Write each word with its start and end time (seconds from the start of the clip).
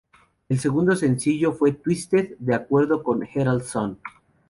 El 0.49 0.57
segundo 0.59 0.95
sencillo 0.95 1.53
fue 1.53 1.73
"Twisted" 1.73 2.35
de 2.39 2.55
acuerdo 2.55 3.03
con 3.03 3.21
"Herald 3.21 3.61
Sun". 3.61 3.99